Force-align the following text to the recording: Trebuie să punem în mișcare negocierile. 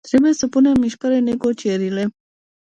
Trebuie 0.09 0.33
să 0.33 0.47
punem 0.47 0.71
în 0.71 0.79
mișcare 0.79 1.19
negocierile. 1.19 2.09